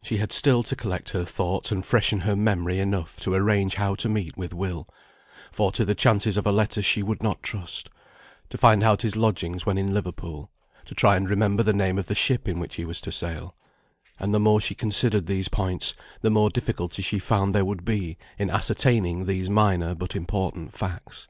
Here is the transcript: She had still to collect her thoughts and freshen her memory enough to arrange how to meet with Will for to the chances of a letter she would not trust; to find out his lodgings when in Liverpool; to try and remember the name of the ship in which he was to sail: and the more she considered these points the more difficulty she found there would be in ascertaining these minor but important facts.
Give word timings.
She 0.00 0.18
had 0.18 0.30
still 0.30 0.62
to 0.62 0.76
collect 0.76 1.10
her 1.10 1.24
thoughts 1.24 1.72
and 1.72 1.84
freshen 1.84 2.20
her 2.20 2.36
memory 2.36 2.78
enough 2.78 3.18
to 3.18 3.34
arrange 3.34 3.74
how 3.74 3.96
to 3.96 4.08
meet 4.08 4.36
with 4.36 4.54
Will 4.54 4.86
for 5.50 5.72
to 5.72 5.84
the 5.84 5.92
chances 5.96 6.36
of 6.36 6.46
a 6.46 6.52
letter 6.52 6.80
she 6.80 7.02
would 7.02 7.20
not 7.20 7.42
trust; 7.42 7.90
to 8.50 8.56
find 8.58 8.84
out 8.84 9.02
his 9.02 9.16
lodgings 9.16 9.66
when 9.66 9.76
in 9.76 9.92
Liverpool; 9.92 10.52
to 10.84 10.94
try 10.94 11.16
and 11.16 11.28
remember 11.28 11.64
the 11.64 11.72
name 11.72 11.98
of 11.98 12.06
the 12.06 12.14
ship 12.14 12.46
in 12.46 12.60
which 12.60 12.76
he 12.76 12.84
was 12.84 13.00
to 13.00 13.10
sail: 13.10 13.56
and 14.20 14.32
the 14.32 14.38
more 14.38 14.60
she 14.60 14.76
considered 14.76 15.26
these 15.26 15.48
points 15.48 15.94
the 16.20 16.30
more 16.30 16.48
difficulty 16.48 17.02
she 17.02 17.18
found 17.18 17.52
there 17.52 17.64
would 17.64 17.84
be 17.84 18.16
in 18.38 18.48
ascertaining 18.50 19.24
these 19.24 19.50
minor 19.50 19.96
but 19.96 20.14
important 20.14 20.72
facts. 20.72 21.26